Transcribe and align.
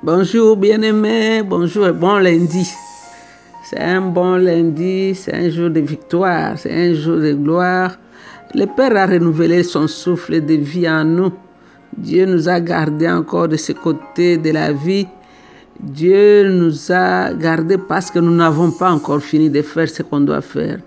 Bonjour 0.00 0.56
bien-aimés, 0.56 1.42
bonjour 1.42 1.88
et 1.88 1.92
bon 1.92 2.18
lundi. 2.18 2.70
C'est 3.64 3.80
un 3.80 4.00
bon 4.00 4.36
lundi, 4.36 5.12
c'est 5.12 5.34
un 5.34 5.50
jour 5.50 5.70
de 5.70 5.80
victoire, 5.80 6.56
c'est 6.56 6.70
un 6.72 6.94
jour 6.94 7.16
de 7.16 7.32
gloire. 7.32 7.98
Le 8.54 8.66
Père 8.66 8.96
a 8.96 9.06
renouvelé 9.06 9.64
son 9.64 9.88
souffle 9.88 10.40
de 10.40 10.54
vie 10.54 10.88
en 10.88 11.02
nous. 11.04 11.32
Dieu 11.96 12.26
nous 12.26 12.48
a 12.48 12.60
gardés 12.60 13.10
encore 13.10 13.48
de 13.48 13.56
ce 13.56 13.72
côté 13.72 14.36
de 14.36 14.52
la 14.52 14.72
vie. 14.72 15.08
Dieu 15.80 16.48
nous 16.48 16.92
a 16.92 17.34
gardés 17.34 17.78
parce 17.78 18.08
que 18.12 18.20
nous 18.20 18.36
n'avons 18.36 18.70
pas 18.70 18.92
encore 18.92 19.20
fini 19.20 19.50
de 19.50 19.62
faire 19.62 19.88
ce 19.88 20.04
qu'on 20.04 20.20
doit 20.20 20.42
faire. 20.42 20.78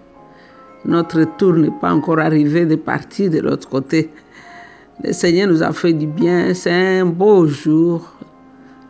Notre 0.86 1.26
tour 1.38 1.56
n'est 1.56 1.80
pas 1.82 1.92
encore 1.92 2.20
arrivé 2.20 2.66
de 2.66 2.76
partir 2.76 3.30
de 3.30 3.40
l'autre 3.40 3.68
côté. 3.68 4.10
Le 5.04 5.12
Seigneur 5.12 5.50
nous 5.50 5.62
a 5.62 5.74
fait 5.74 5.92
du 5.92 6.08
bien. 6.08 6.54
C'est 6.54 7.00
un 7.00 7.06
beau 7.06 7.46
jour. 7.46 8.21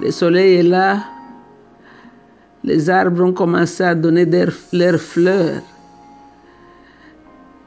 Le 0.01 0.09
soleil 0.09 0.55
est 0.55 0.63
là. 0.63 1.03
Les 2.63 2.89
arbres 2.89 3.23
ont 3.23 3.33
commencé 3.33 3.83
à 3.83 3.93
donner 3.93 4.25
leurs 4.25 4.99
fleurs. 4.99 5.61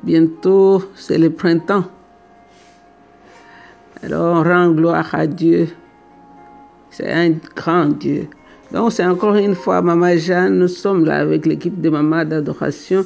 Bientôt, 0.03 0.83
c'est 0.97 1.17
le 1.17 1.31
printemps. 1.31 1.85
Alors, 4.03 4.35
on 4.39 4.43
rend 4.43 4.73
gloire 4.73 5.15
à 5.15 5.29
Dieu. 5.29 5.69
C'est 6.91 7.09
un 7.09 7.35
grand 7.55 7.87
Dieu. 7.87 8.27
Donc, 8.73 8.91
c'est 8.91 9.07
encore 9.07 9.37
une 9.37 9.55
fois 9.55 9.81
Maman 9.81 10.17
Jeanne. 10.17 10.59
Nous 10.59 10.69
sommes 10.69 11.05
là 11.05 11.19
avec 11.19 11.47
l'équipe 11.47 11.81
de 11.81 11.89
Maman 11.89 12.25
d'adoration. 12.25 13.05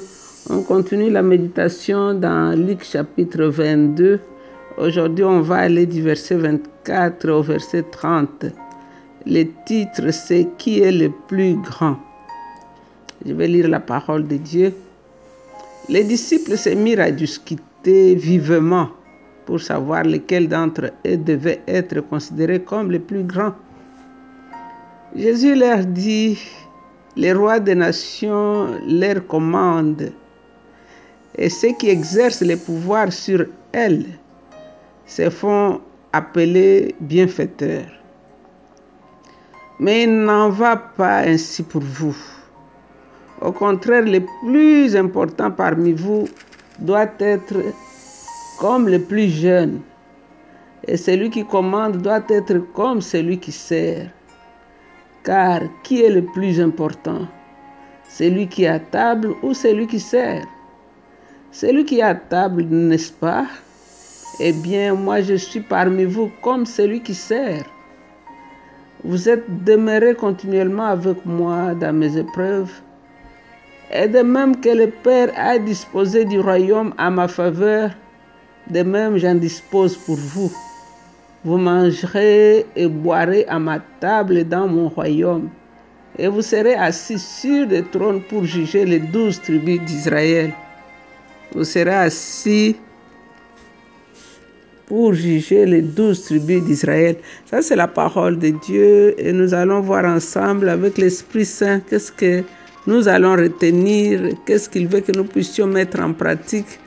On 0.49 0.63
continue 0.63 1.11
la 1.11 1.23
méditation 1.23 2.15
dans 2.15 2.59
Luc 2.59 2.83
chapitre 2.83 3.45
22. 3.45 4.21
Aujourd'hui, 4.79 5.25
on 5.25 5.43
va 5.43 5.57
aller 5.57 5.85
du 5.85 6.01
verset 6.01 6.37
24 6.37 7.29
au 7.29 7.43
verset 7.43 7.85
30. 7.91 8.47
Le 9.27 9.45
titre, 9.65 10.11
c'est 10.13 10.47
Qui 10.59 10.81
est 10.81 10.93
le 10.93 11.11
plus 11.11 11.57
grand? 11.57 11.97
Je 13.27 13.33
vais 13.33 13.49
lire 13.49 13.69
la 13.69 13.81
parole 13.81 14.27
de 14.29 14.37
Dieu. 14.37 14.73
Les 15.89 16.05
disciples 16.05 16.57
se 16.57 16.71
mirent 16.71 17.01
à 17.01 17.11
discuter 17.11 18.15
vivement 18.15 18.91
pour 19.45 19.61
savoir 19.61 20.05
lequel 20.05 20.49
d'entre 20.49 20.93
eux 21.07 21.17
devait 21.17 21.63
être 21.67 22.01
considéré 22.03 22.61
comme 22.61 22.93
le 22.93 23.01
plus 23.01 23.25
grand. 23.25 23.55
Jésus 25.17 25.55
leur 25.55 25.85
dit, 25.85 26.39
les 27.17 27.33
rois 27.33 27.59
des 27.59 27.75
nations 27.75 28.69
leur 28.87 29.27
commandent, 29.27 30.13
et 31.37 31.49
ceux 31.49 31.73
qui 31.73 31.89
exercent 31.89 32.43
le 32.43 32.57
pouvoir 32.57 33.13
sur 33.13 33.47
elles 33.73 34.07
se 35.07 35.29
font 35.31 35.81
appeler 36.13 36.95
bienfaiteurs. 37.01 37.98
Mais 39.81 40.03
il 40.05 40.25
n'en 40.25 40.49
va 40.49 40.77
pas 40.77 41.19
ainsi 41.19 41.63
pour 41.63 41.83
vous. 41.83 42.17
Au 43.41 43.53
contraire, 43.53 44.03
le 44.03 44.21
plus 44.43 44.97
important 44.97 45.51
parmi 45.53 45.93
vous 45.93 46.29
doit 46.81 47.11
être 47.21 47.63
comme 48.59 48.89
le 48.89 49.01
plus 49.01 49.29
jeune. 49.29 49.81
Et 50.87 50.97
celui 50.97 51.31
qui 51.31 51.45
commande 51.45 51.99
doit 51.99 52.25
être 52.29 52.59
comme 52.73 53.01
celui 53.01 53.39
qui 53.39 53.53
sert. 53.53 54.11
Car 55.23 55.61
qui 55.85 56.03
est 56.03 56.11
le 56.11 56.25
plus 56.25 56.61
important? 56.61 57.29
Celui 58.09 58.49
qui 58.49 58.67
à 58.67 58.81
table 58.81 59.35
ou 59.43 59.55
celui 59.55 59.87
qui 59.87 60.01
sert? 60.01 60.47
Celui 61.53 61.85
qui 61.85 62.03
à 62.03 62.15
table, 62.15 62.65
n'est-ce 62.65 63.13
pas? 63.13 63.47
Eh 64.41 64.53
bien, 64.53 64.95
moi 64.95 65.21
je 65.21 65.35
suis 65.35 65.61
parmi 65.61 66.05
vous 66.05 66.31
comme 66.43 66.67
celui 66.67 67.01
qui 67.01 67.15
sert. 67.15 67.65
Vous 69.05 69.29
êtes 69.29 69.65
demeurés 69.65 70.17
continuellement 70.17 70.87
avec 70.87 71.25
moi 71.25 71.73
dans 71.75 71.93
mes 71.93 72.17
épreuves. 72.17 72.73
Et 73.93 74.09
de 74.09 74.21
même 74.21 74.61
que 74.61 74.71
le 74.71 74.89
Père 74.89 75.31
a 75.37 75.57
disposé 75.59 76.25
du 76.25 76.41
royaume 76.41 76.93
à 76.99 77.09
ma 77.09 77.29
faveur, 77.29 77.91
de 78.69 78.83
même 78.83 79.17
j'en 79.17 79.37
dispose 79.37 79.97
pour 79.97 80.17
vous. 80.17 80.53
Vous 81.45 81.59
mangerez 81.59 82.67
et 82.75 82.89
boirez 82.89 83.47
à 83.47 83.61
ma 83.61 83.79
table 84.01 84.45
dans 84.45 84.67
mon 84.67 84.89
royaume, 84.89 85.49
et 86.19 86.27
vous 86.27 86.43
serez 86.43 86.75
assis 86.75 87.21
sur 87.21 87.69
des 87.69 87.85
trônes 87.85 88.23
pour 88.23 88.45
juger 88.45 88.85
les 88.85 88.99
douze 88.99 89.41
tribus 89.41 89.81
d'Israël. 89.83 90.53
Vous 91.55 91.65
serez 91.65 91.95
assis 91.95 92.77
pour 94.89 95.13
juger 95.13 95.67
les 95.67 95.83
douze 95.83 96.25
tribus 96.25 96.63
d'Israël. 96.65 97.17
Ça, 97.51 97.61
c'est 97.61 97.77
la 97.77 97.87
parole 97.87 98.39
de 98.39 98.49
Dieu 98.49 99.15
et 99.19 99.33
nous 99.33 99.53
allons 99.53 99.81
voir 99.81 100.07
ensemble 100.07 100.69
avec 100.71 100.97
l'Esprit 100.97 101.45
Saint 101.45 101.81
qu'est-ce 101.81 102.11
que 102.11 102.43
nous 102.87 103.07
allons 103.07 103.37
retenir, 103.37 104.31
qu'est-ce 104.47 104.67
qu'il 104.67 104.89
veut 104.89 105.01
que 105.01 105.13
nous 105.13 105.25
puissions 105.25 105.67
mettre 105.67 106.01
en 106.01 106.15
pratique, 106.15 106.81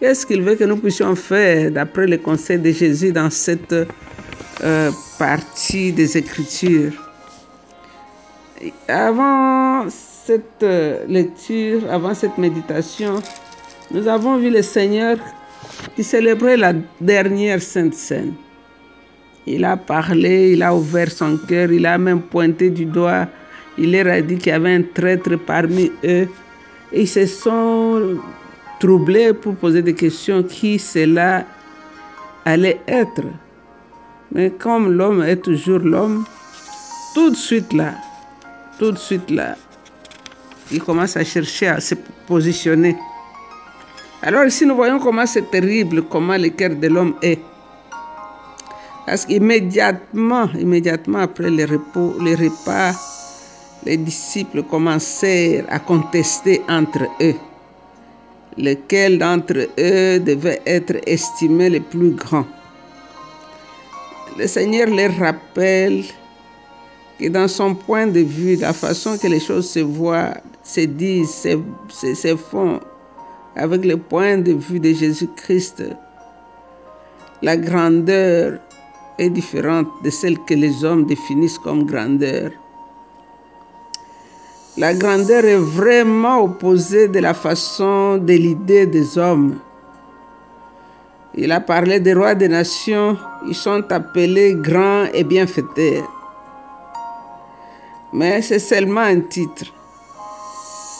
qu'est-ce 0.00 0.26
qu'il 0.26 0.42
veut 0.42 0.56
que 0.56 0.64
nous 0.64 0.78
puissions 0.78 1.14
faire 1.14 1.70
d'après 1.70 2.08
le 2.08 2.18
conseil 2.18 2.58
de 2.58 2.72
Jésus 2.72 3.12
dans 3.12 3.30
cette 3.30 3.72
euh, 3.72 4.90
partie 5.16 5.92
des 5.92 6.18
Écritures. 6.18 6.92
Avant 8.88 9.86
cette 9.88 10.62
euh, 10.64 11.04
lecture, 11.06 11.82
avant 11.88 12.14
cette 12.14 12.36
méditation, 12.36 13.22
nous 13.92 14.08
avons 14.08 14.38
vu 14.38 14.50
le 14.50 14.62
Seigneur 14.62 15.18
qui 15.96 16.04
célébrait 16.04 16.56
la 16.56 16.72
dernière 17.00 17.60
Sainte 17.62 17.94
Seine. 17.94 18.34
Il 19.46 19.64
a 19.64 19.76
parlé, 19.76 20.52
il 20.52 20.62
a 20.62 20.74
ouvert 20.74 21.10
son 21.10 21.36
cœur, 21.36 21.70
il 21.70 21.84
a 21.86 21.98
même 21.98 22.22
pointé 22.22 22.70
du 22.70 22.86
doigt, 22.86 23.26
il 23.76 23.92
leur 23.92 24.06
a 24.06 24.20
dit 24.20 24.38
qu'il 24.38 24.52
y 24.52 24.52
avait 24.52 24.74
un 24.74 24.82
traître 24.82 25.36
parmi 25.38 25.92
eux. 26.04 26.28
Ils 26.92 27.08
se 27.08 27.26
sont 27.26 28.18
troublés 28.80 29.32
pour 29.34 29.54
poser 29.56 29.82
des 29.82 29.94
questions 29.94 30.42
qui 30.42 30.78
cela 30.78 31.44
allait 32.44 32.80
être. 32.86 33.22
Mais 34.32 34.50
comme 34.50 34.92
l'homme 34.92 35.22
est 35.22 35.36
toujours 35.36 35.80
l'homme, 35.80 36.24
tout 37.14 37.30
de 37.30 37.36
suite 37.36 37.72
là, 37.72 37.94
tout 38.78 38.92
de 38.92 38.98
suite 38.98 39.30
là, 39.30 39.56
il 40.72 40.82
commence 40.82 41.16
à 41.16 41.24
chercher 41.24 41.68
à 41.68 41.80
se 41.80 41.94
positionner. 42.26 42.96
Alors 44.26 44.46
ici, 44.46 44.64
nous 44.64 44.74
voyons 44.74 44.98
comment 44.98 45.26
c'est 45.26 45.50
terrible, 45.50 46.04
comment 46.04 46.38
le 46.38 46.48
cœur 46.48 46.70
de 46.70 46.88
l'homme 46.88 47.14
est. 47.20 47.38
Parce 49.04 49.26
qu'immédiatement, 49.26 50.48
immédiatement 50.58 51.18
après 51.18 51.50
le, 51.50 51.66
repos, 51.66 52.14
le 52.18 52.34
repas, 52.34 52.92
les 53.84 53.98
disciples 53.98 54.62
commencèrent 54.62 55.66
à 55.68 55.78
contester 55.78 56.62
entre 56.70 57.02
eux. 57.20 57.34
Lequel 58.56 59.18
d'entre 59.18 59.68
eux 59.78 60.18
devait 60.20 60.62
être 60.64 60.96
estimé 61.06 61.68
le 61.68 61.80
plus 61.80 62.12
grand. 62.12 62.46
Le 64.38 64.46
Seigneur 64.46 64.88
leur 64.88 65.14
rappelle 65.18 66.02
que 67.20 67.28
dans 67.28 67.46
son 67.46 67.74
point 67.74 68.06
de 68.06 68.20
vue, 68.20 68.56
la 68.56 68.72
façon 68.72 69.18
que 69.18 69.26
les 69.26 69.40
choses 69.40 69.68
se 69.68 69.80
voient, 69.80 70.32
se 70.62 70.80
disent, 70.80 71.30
se, 71.30 71.58
se, 71.90 72.14
se 72.14 72.36
font, 72.36 72.80
avec 73.56 73.84
le 73.84 73.96
point 73.96 74.38
de 74.38 74.52
vue 74.52 74.80
de 74.80 74.92
Jésus-Christ, 74.92 75.84
la 77.42 77.56
grandeur 77.56 78.58
est 79.18 79.30
différente 79.30 79.86
de 80.02 80.10
celle 80.10 80.38
que 80.40 80.54
les 80.54 80.84
hommes 80.84 81.06
définissent 81.06 81.58
comme 81.58 81.84
grandeur. 81.84 82.50
La 84.76 84.92
grandeur 84.92 85.44
est 85.44 85.56
vraiment 85.56 86.42
opposée 86.42 87.06
de 87.06 87.20
la 87.20 87.32
façon 87.32 88.18
de 88.18 88.32
l'idée 88.32 88.86
des 88.86 89.16
hommes. 89.18 89.58
Il 91.36 91.52
a 91.52 91.60
parlé 91.60 92.00
des 92.00 92.14
rois 92.14 92.34
des 92.34 92.48
nations, 92.48 93.16
ils 93.46 93.54
sont 93.54 93.84
appelés 93.92 94.54
grands 94.54 95.04
et 95.12 95.22
bienfaiteurs. 95.22 96.10
Mais 98.12 98.42
c'est 98.42 98.58
seulement 98.58 99.00
un 99.00 99.20
titre. 99.20 99.66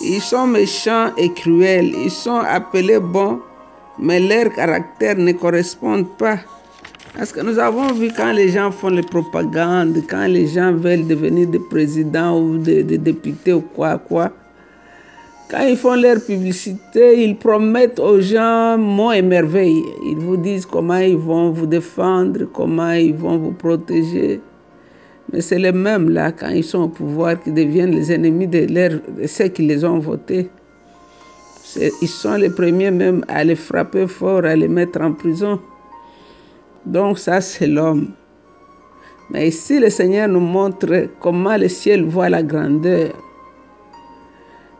Ils 0.04 0.20
sont 0.20 0.46
méchants 0.46 1.10
et 1.16 1.32
cruels. 1.32 1.92
Ils 2.04 2.10
sont 2.10 2.36
appelés 2.38 3.00
bons, 3.00 3.40
mais 3.98 4.20
leur 4.20 4.52
caractère 4.52 5.16
ne 5.16 5.32
correspond 5.32 6.04
pas. 6.04 6.38
Parce 7.16 7.32
que 7.32 7.40
nous 7.40 7.58
avons 7.58 7.92
vu 7.92 8.10
quand 8.14 8.32
les 8.32 8.50
gens 8.50 8.70
font 8.70 8.88
les 8.90 9.02
propagandes, 9.02 10.02
quand 10.08 10.26
les 10.26 10.46
gens 10.46 10.72
veulent 10.72 11.06
devenir 11.06 11.46
des 11.48 11.60
présidents 11.60 12.38
ou 12.38 12.58
des, 12.58 12.82
des 12.82 12.98
députés 12.98 13.52
ou 13.52 13.60
quoi, 13.60 13.98
quoi, 13.98 14.30
quand 15.50 15.60
ils 15.60 15.76
font 15.76 15.94
leur 15.94 16.20
publicité, 16.24 17.22
ils 17.22 17.36
promettent 17.36 18.00
aux 18.00 18.20
gens 18.20 18.76
monts 18.76 19.12
et 19.12 19.22
merveilles. 19.22 19.84
Ils 20.04 20.16
vous 20.16 20.36
disent 20.36 20.66
comment 20.66 20.96
ils 20.98 21.16
vont 21.16 21.50
vous 21.50 21.66
défendre, 21.66 22.46
comment 22.52 22.92
ils 22.92 23.14
vont 23.14 23.38
vous 23.38 23.52
protéger. 23.52 24.40
Mais 25.34 25.40
c'est 25.40 25.58
les 25.58 25.72
mêmes 25.72 26.10
là, 26.10 26.30
quand 26.30 26.50
ils 26.50 26.62
sont 26.62 26.82
au 26.82 26.88
pouvoir, 26.88 27.42
qui 27.42 27.50
deviennent 27.50 27.90
les 27.90 28.12
ennemis 28.12 28.46
de, 28.46 28.68
ceux 29.26 29.48
qui 29.48 29.62
les 29.62 29.84
ont 29.84 29.98
votés. 29.98 30.48
Ils 31.76 32.06
sont 32.06 32.36
les 32.36 32.50
premiers 32.50 32.92
même 32.92 33.24
à 33.26 33.42
les 33.42 33.56
frapper 33.56 34.06
fort, 34.06 34.44
à 34.44 34.54
les 34.54 34.68
mettre 34.68 35.00
en 35.00 35.12
prison. 35.12 35.58
Donc 36.86 37.18
ça, 37.18 37.40
c'est 37.40 37.66
l'homme. 37.66 38.10
Mais 39.32 39.48
ici, 39.48 39.80
le 39.80 39.90
Seigneur 39.90 40.28
nous 40.28 40.38
montre 40.38 41.08
comment 41.18 41.56
le 41.56 41.66
ciel 41.68 42.04
voit 42.04 42.28
la 42.28 42.44
grandeur. 42.44 43.10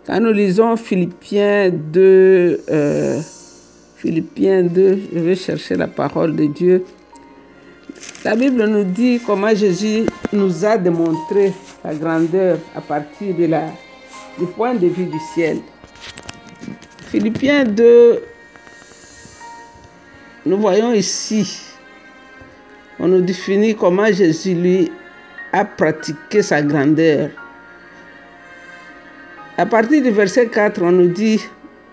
Quand 0.07 0.21
nous 0.21 0.33
lisons 0.33 0.77
Philippiens 0.77 1.71
2, 1.71 2.61
euh, 2.71 3.21
Philippiens 3.97 4.63
2, 4.63 4.99
je 5.15 5.19
vais 5.19 5.35
chercher 5.35 5.75
la 5.75 5.89
parole 5.89 6.37
de 6.37 6.45
Dieu. 6.45 6.85
La 8.25 8.35
Bible 8.35 8.65
nous 8.65 8.85
dit 8.85 9.21
comment 9.27 9.55
Jésus 9.55 10.07
nous 10.33 10.65
a 10.65 10.79
démontré 10.79 11.53
la 11.85 11.95
grandeur 11.95 12.59
à 12.75 12.81
partir 12.81 13.35
de 13.37 13.45
la, 13.45 13.67
du 14.39 14.47
point 14.47 14.75
de 14.75 14.87
vue 14.87 15.05
du 15.05 15.19
ciel. 15.35 15.59
Philippiens 17.11 17.65
2, 17.65 18.23
nous 20.47 20.57
voyons 20.57 20.95
ici, 20.95 21.67
on 22.99 23.09
nous 23.09 23.21
définit 23.21 23.77
comment 23.77 24.11
Jésus 24.11 24.55
lui 24.55 24.91
a 25.53 25.67
pratiqué 25.67 26.41
sa 26.41 26.63
grandeur. 26.63 27.29
À 29.59 29.67
partir 29.67 30.03
du 30.03 30.11
verset 30.11 30.47
4, 30.47 30.81
on 30.81 30.93
nous 30.93 31.09
dit, 31.09 31.41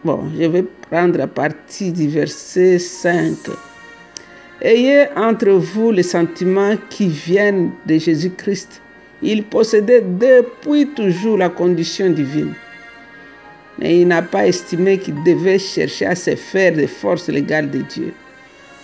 bon, 0.06 0.32
je 0.40 0.46
vais 0.46 0.64
prendre 0.90 1.20
à 1.20 1.28
partir 1.28 1.92
du 1.92 2.08
verset 2.08 2.80
5. 2.80 3.36
Ayez 4.64 5.08
entre 5.16 5.50
vous 5.50 5.92
les 5.92 6.04
sentiments 6.04 6.76
qui 6.92 7.08
viennent 7.08 7.72
de 7.88 7.98
Jésus-Christ. 7.98 8.80
Il 9.24 9.44
possédait 9.44 10.02
depuis 10.02 10.86
toujours 10.88 11.38
la 11.38 11.50
condition 11.50 12.12
divine. 12.12 12.54
Mais 13.80 14.02
il 14.02 14.08
n'a 14.08 14.22
pas 14.22 14.46
estimé 14.46 15.00
qu'il 15.00 15.16
devait 15.24 15.58
chercher 15.58 16.06
à 16.06 16.16
se 16.16 16.36
faire 16.36 16.74
des 16.74 16.86
forces 16.86 17.28
légales 17.28 17.72
de 17.72 17.80
Dieu. 17.80 18.14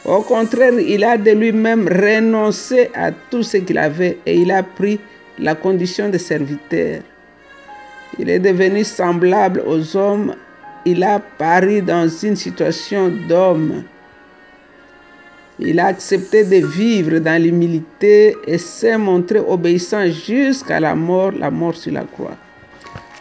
Au 0.06 0.22
contraire, 0.22 0.80
il 0.80 1.04
a 1.04 1.16
de 1.16 1.32
lui-même 1.32 1.88
renoncé 1.88 2.90
à 2.96 3.12
tout 3.12 3.44
ce 3.44 3.58
qu'il 3.58 3.78
avait 3.78 4.18
et 4.26 4.36
il 4.36 4.50
a 4.52 4.64
pris 4.64 5.00
la 5.38 5.54
condition 5.54 6.10
de 6.10 6.18
serviteur. 6.18 7.02
Il 8.18 8.30
est 8.32 8.40
devenu 8.40 8.84
semblable 8.84 9.62
aux 9.68 9.96
hommes. 9.96 10.34
Il 10.86 11.04
a 11.04 11.20
paru 11.20 11.84
dans 11.84 12.08
une 12.08 12.36
situation 12.36 13.10
d'homme. 13.28 13.84
Il 15.60 15.80
a 15.80 15.88
accepté 15.88 16.44
de 16.44 16.66
vivre 16.68 17.18
dans 17.20 17.42
l'humilité 17.42 18.36
et 18.46 18.58
s'est 18.60 18.98
montré 18.98 19.40
obéissant 19.40 20.06
jusqu'à 20.06 20.80
la 20.80 20.94
mort, 20.94 21.32
la 21.32 21.50
mort 21.50 21.76
sur 21.76 21.94
la 21.94 22.04
croix. 22.04 22.38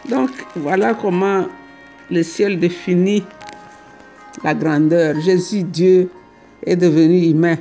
Donc 0.07 0.29
voilà 0.55 0.93
comment 0.93 1.45
le 2.11 2.21
ciel 2.21 2.59
définit 2.59 3.23
la 4.43 4.53
grandeur. 4.53 5.19
Jésus, 5.19 5.63
Dieu, 5.63 6.09
est 6.63 6.75
devenu 6.75 7.27
humain. 7.27 7.57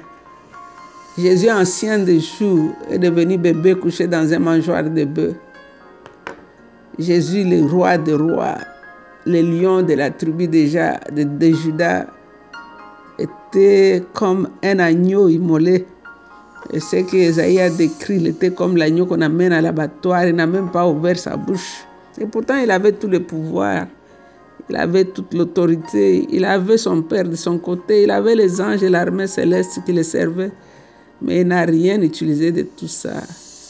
Jésus, 1.19 1.51
ancien 1.51 1.99
des 1.99 2.21
jours, 2.21 2.73
est 2.91 2.99
devenu 2.99 3.39
bébé 3.39 3.75
couché 3.75 4.07
dans 4.07 4.31
un 4.31 4.39
mangeoire 4.39 4.85
de 4.85 5.05
bœuf. 5.05 5.35
Jésus, 6.99 7.45
le 7.45 7.65
roi 7.65 7.97
des 7.97 8.15
rois, 8.15 8.59
le 9.25 9.41
lion 9.41 9.83
de 9.83 9.95
la 9.95 10.11
tribu 10.11 10.47
déjà 10.47 11.01
de, 11.11 11.25
de 11.25 11.55
Judas, 11.55 12.07
était 13.57 14.05
comme 14.13 14.49
un 14.63 14.79
agneau 14.79 15.29
immolé. 15.29 15.87
Et 16.73 16.81
ce 16.81 16.97
que 16.97 17.17
Esaïe 17.17 17.61
a 17.61 17.71
décrit, 17.71 18.17
il 18.17 18.27
était 18.27 18.51
comme 18.51 18.77
l'agneau 18.77 19.07
qu'on 19.07 19.21
amène 19.21 19.53
à 19.53 19.61
l'abattoir. 19.61 20.27
Il 20.27 20.35
n'a 20.35 20.47
même 20.47 20.71
pas 20.71 20.87
ouvert 20.87 21.19
sa 21.19 21.37
bouche. 21.37 21.85
Et 22.21 22.27
pourtant, 22.27 22.57
il 22.57 22.71
avait 22.71 22.93
tout 22.93 23.09
le 23.09 23.21
pouvoir. 23.21 23.87
Il 24.69 24.77
avait 24.77 25.05
toute 25.05 25.33
l'autorité. 25.33 26.27
Il 26.31 26.45
avait 26.45 26.77
son 26.77 27.03
Père 27.03 27.25
de 27.25 27.37
son 27.37 27.59
côté. 27.59 28.03
Il 28.03 28.11
avait 28.11 28.35
les 28.35 28.61
anges 28.61 28.83
et 28.83 28.89
l'armée 28.89 29.27
céleste 29.27 29.81
qui 29.87 29.93
le 29.93 30.03
servaient. 30.03 30.53
Mais 31.23 31.43
il 31.43 31.49
n'a 31.49 31.63
rien 31.63 32.01
utilisé 32.03 32.53
de 32.53 32.63
tout 32.63 32.89
ça. 32.89 33.23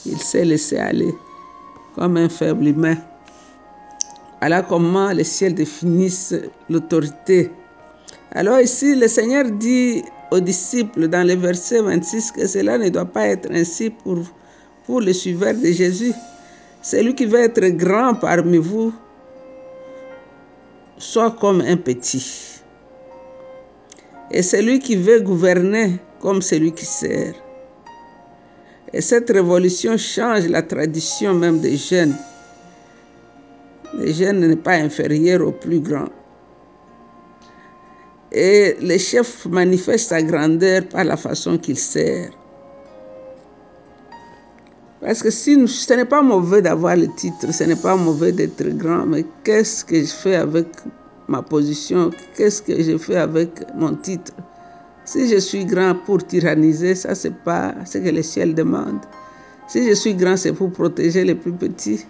Il 0.06 0.18
s'est 0.18 0.44
laissé 0.44 0.78
aller 0.78 1.14
comme 1.94 2.16
un 2.16 2.28
faible 2.28 2.66
humain. 2.66 2.96
Voilà 4.40 4.62
comment 4.62 5.10
les 5.12 5.24
ciels 5.24 5.54
définissent 5.54 6.34
l'autorité. 6.68 7.50
Alors 8.36 8.60
ici, 8.60 8.94
le 8.94 9.08
Seigneur 9.08 9.50
dit 9.50 10.04
aux 10.30 10.40
disciples 10.40 11.08
dans 11.08 11.26
le 11.26 11.36
verset 11.36 11.80
26 11.80 12.32
que 12.32 12.46
cela 12.46 12.76
ne 12.76 12.90
doit 12.90 13.06
pas 13.06 13.28
être 13.28 13.50
ainsi 13.50 13.88
pour, 13.88 14.18
pour 14.84 15.00
les 15.00 15.14
suiveurs 15.14 15.54
de 15.54 15.72
Jésus. 15.72 16.12
Celui 16.82 17.14
qui 17.14 17.24
veut 17.24 17.40
être 17.40 17.66
grand 17.68 18.12
parmi 18.14 18.58
vous, 18.58 18.92
soit 20.98 21.30
comme 21.30 21.62
un 21.62 21.78
petit. 21.78 22.60
Et 24.30 24.42
celui 24.42 24.80
qui 24.80 24.96
veut 24.96 25.20
gouverner 25.20 25.98
comme 26.20 26.42
celui 26.42 26.72
qui 26.72 26.84
sert. 26.84 27.32
Et 28.92 29.00
cette 29.00 29.30
révolution 29.30 29.96
change 29.96 30.46
la 30.48 30.60
tradition 30.60 31.32
même 31.32 31.60
des 31.60 31.78
jeunes. 31.78 32.14
Le 33.98 34.12
jeune 34.12 34.46
n'est 34.46 34.56
pas 34.56 34.74
inférieur 34.74 35.40
au 35.40 35.52
plus 35.52 35.80
grand. 35.80 36.10
Et 38.38 38.76
le 38.82 38.98
chef 38.98 39.46
manifeste 39.46 40.10
sa 40.10 40.22
grandeur 40.22 40.82
par 40.90 41.04
la 41.04 41.16
façon 41.16 41.56
qu'il 41.56 41.78
sert. 41.78 42.28
Parce 45.00 45.22
que 45.22 45.30
si 45.30 45.66
ce 45.66 45.94
n'est 45.94 46.04
pas 46.04 46.20
mauvais 46.20 46.60
d'avoir 46.60 46.96
le 46.96 47.06
titre, 47.16 47.50
ce 47.50 47.64
n'est 47.64 47.76
pas 47.76 47.96
mauvais 47.96 48.32
d'être 48.32 48.76
grand, 48.76 49.06
mais 49.06 49.24
qu'est-ce 49.42 49.82
que 49.86 49.98
je 49.98 50.12
fais 50.12 50.34
avec 50.36 50.66
ma 51.28 51.40
position? 51.40 52.10
Qu'est-ce 52.36 52.60
que 52.60 52.82
je 52.82 52.98
fais 52.98 53.16
avec 53.16 53.48
mon 53.74 53.94
titre? 53.94 54.32
Si 55.06 55.28
je 55.30 55.38
suis 55.38 55.64
grand 55.64 55.94
pour 56.04 56.22
tyranniser, 56.26 56.94
ça 56.94 57.14
c'est 57.14 57.38
pas 57.42 57.74
ce 57.86 57.96
que 57.96 58.10
le 58.10 58.22
ciel 58.22 58.54
demande. 58.54 59.00
Si 59.66 59.88
je 59.88 59.94
suis 59.94 60.14
grand, 60.14 60.36
c'est 60.36 60.52
pour 60.52 60.70
protéger 60.72 61.24
les 61.24 61.36
plus 61.36 61.52
petits. 61.52 62.04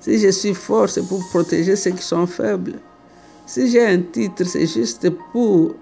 Si 0.00 0.18
je 0.18 0.28
suis 0.28 0.52
fort, 0.52 0.90
c'est 0.90 1.08
pour 1.08 1.26
protéger 1.30 1.76
ceux 1.76 1.92
qui 1.92 2.02
sont 2.02 2.26
faibles. 2.26 2.74
Si 3.46 3.68
j'ai 3.70 3.84
un 3.86 4.00
titre, 4.00 4.44
c'est 4.44 4.66
juste 4.66 5.10
pour 5.32 5.74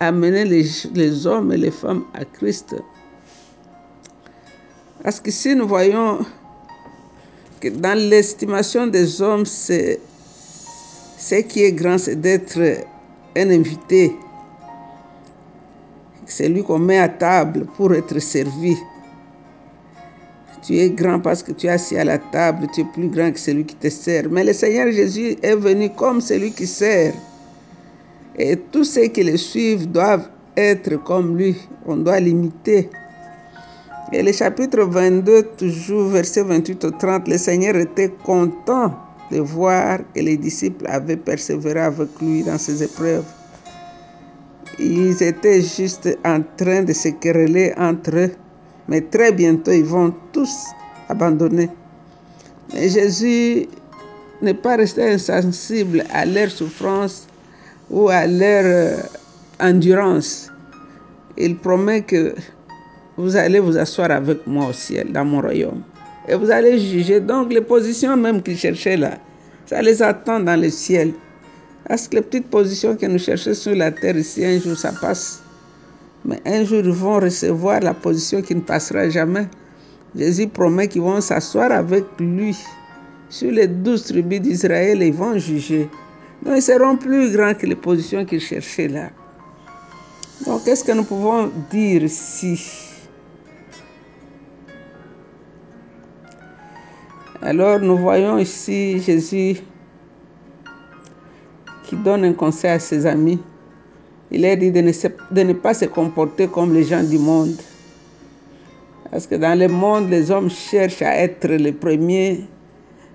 amener 0.00 0.44
les, 0.44 1.26
hommes 1.26 1.52
et 1.52 1.56
les 1.56 1.70
femmes 1.70 2.04
à 2.14 2.24
Christ. 2.24 2.74
Parce 5.02 5.20
que 5.20 5.30
si 5.30 5.54
nous 5.54 5.68
voyons 5.68 6.18
que 7.60 7.68
dans 7.68 7.96
l'estimation 7.98 8.86
des 8.86 9.20
hommes, 9.22 9.46
c'est 9.46 10.00
ce 11.18 11.36
qui 11.36 11.62
est 11.62 11.72
grand, 11.72 11.98
c'est 11.98 12.16
d'être 12.16 12.60
un 13.36 13.50
invité. 13.50 14.16
C'est 16.26 16.48
lui 16.48 16.62
qu'on 16.62 16.78
met 16.78 16.98
à 16.98 17.08
table 17.08 17.66
pour 17.76 17.92
être 17.94 18.18
servi. 18.18 18.76
Tu 20.62 20.78
es 20.78 20.90
grand 20.90 21.20
parce 21.20 21.42
que 21.42 21.52
tu 21.52 21.66
es 21.66 21.70
assis 21.70 21.96
à 21.96 22.04
la 22.04 22.18
table, 22.18 22.66
tu 22.74 22.82
es 22.82 22.84
plus 22.84 23.08
grand 23.08 23.32
que 23.32 23.38
celui 23.40 23.64
qui 23.64 23.76
te 23.76 23.88
sert. 23.88 24.24
Mais 24.30 24.44
le 24.44 24.52
Seigneur 24.52 24.92
Jésus 24.92 25.36
est 25.42 25.56
venu 25.56 25.90
comme 25.90 26.20
celui 26.20 26.52
qui 26.52 26.66
sert. 26.66 27.14
Et 28.38 28.56
tous 28.56 28.84
ceux 28.84 29.06
qui 29.06 29.22
le 29.22 29.36
suivent 29.36 29.90
doivent 29.90 30.28
être 30.56 31.02
comme 31.02 31.36
lui. 31.36 31.56
On 31.86 31.96
doit 31.96 32.20
l'imiter. 32.20 32.90
Et 34.12 34.22
le 34.22 34.32
chapitre 34.32 34.82
22, 34.82 35.42
toujours 35.56 36.08
verset 36.08 36.42
28 36.42 36.84
au 36.84 36.90
30, 36.90 37.28
le 37.28 37.38
Seigneur 37.38 37.76
était 37.76 38.12
content 38.24 38.92
de 39.30 39.38
voir 39.38 40.00
que 40.14 40.20
les 40.20 40.36
disciples 40.36 40.86
avaient 40.88 41.16
persévéré 41.16 41.80
avec 41.80 42.08
lui 42.20 42.42
dans 42.42 42.58
ses 42.58 42.82
épreuves. 42.82 43.24
Ils 44.78 45.22
étaient 45.22 45.62
juste 45.62 46.18
en 46.24 46.40
train 46.56 46.82
de 46.82 46.92
se 46.92 47.08
quereller 47.10 47.72
entre 47.76 48.16
eux 48.16 48.30
mais 48.90 49.00
très 49.02 49.30
bientôt, 49.30 49.70
ils 49.70 49.84
vont 49.84 50.12
tous 50.32 50.66
abandonner. 51.08 51.70
Mais 52.74 52.88
Jésus 52.88 53.68
n'est 54.42 54.54
pas 54.54 54.76
resté 54.76 55.04
insensible 55.04 56.04
à 56.12 56.26
leur 56.26 56.50
souffrance 56.50 57.28
ou 57.88 58.08
à 58.08 58.26
leur 58.26 58.64
euh, 58.64 58.96
endurance. 59.60 60.50
Il 61.38 61.56
promet 61.56 62.02
que 62.02 62.34
vous 63.16 63.36
allez 63.36 63.60
vous 63.60 63.78
asseoir 63.78 64.10
avec 64.10 64.44
moi 64.46 64.66
au 64.68 64.72
ciel, 64.72 65.12
dans 65.12 65.24
mon 65.24 65.40
royaume. 65.40 65.82
Et 66.28 66.34
vous 66.34 66.50
allez 66.50 66.78
juger. 66.78 67.20
Donc 67.20 67.52
les 67.52 67.60
positions 67.60 68.16
même 68.16 68.42
qu'ils 68.42 68.58
cherchaient 68.58 68.96
là, 68.96 69.18
ça 69.66 69.80
les 69.82 70.02
attend 70.02 70.40
dans 70.40 70.60
le 70.60 70.68
ciel. 70.68 71.12
Parce 71.86 72.08
que 72.08 72.16
les 72.16 72.22
petites 72.22 72.50
positions 72.50 72.96
que 72.96 73.06
nous 73.06 73.18
cherchons 73.18 73.54
sur 73.54 73.74
la 73.76 73.92
terre 73.92 74.16
ici, 74.16 74.44
un 74.44 74.58
jour, 74.58 74.76
ça 74.76 74.92
passe. 75.00 75.42
Mais 76.24 76.40
un 76.44 76.64
jour, 76.64 76.80
ils 76.80 76.90
vont 76.90 77.18
recevoir 77.18 77.80
la 77.80 77.94
position 77.94 78.42
qui 78.42 78.54
ne 78.54 78.60
passera 78.60 79.08
jamais. 79.08 79.48
Jésus 80.14 80.48
promet 80.48 80.88
qu'ils 80.88 81.02
vont 81.02 81.20
s'asseoir 81.20 81.72
avec 81.72 82.04
lui 82.18 82.56
sur 83.28 83.50
les 83.50 83.68
douze 83.68 84.04
tribus 84.04 84.40
d'Israël 84.40 85.02
et 85.02 85.08
ils 85.08 85.14
vont 85.14 85.38
juger. 85.38 85.88
Donc, 86.42 86.54
ils 86.56 86.62
seront 86.62 86.96
plus 86.96 87.32
grands 87.32 87.54
que 87.54 87.66
les 87.66 87.76
positions 87.76 88.24
qu'ils 88.24 88.40
cherchaient 88.40 88.88
là. 88.88 89.10
Donc, 90.46 90.64
qu'est-ce 90.64 90.84
que 90.84 90.92
nous 90.92 91.04
pouvons 91.04 91.50
dire 91.70 92.02
ici? 92.02 92.88
Alors, 97.42 97.78
nous 97.78 97.96
voyons 97.96 98.36
ici 98.38 99.00
Jésus 99.00 99.60
qui 101.84 101.96
donne 101.96 102.24
un 102.24 102.32
conseil 102.32 102.70
à 102.70 102.78
ses 102.78 103.06
amis. 103.06 103.40
Il 104.32 104.44
a 104.44 104.54
dit 104.54 104.70
de 104.70 104.80
ne, 104.80 105.52
pas 105.52 105.74
se 105.74 105.86
comporter 105.86 106.46
comme 106.46 106.72
les 106.72 106.84
gens 106.84 107.02
du 107.02 107.18
monde. 107.18 107.56
Parce 109.10 109.26
que 109.26 109.34
dans 109.34 109.58
le 109.58 109.66
monde, 109.66 110.08
les 110.08 110.30
hommes 110.30 110.50
cherchent 110.50 111.02
à 111.02 111.16
être 111.16 111.48
les 111.48 111.72
premiers, 111.72 112.44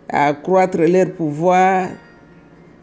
à 0.10 0.28
accroître 0.28 0.78
leur 0.78 1.12
pouvoir, 1.14 1.88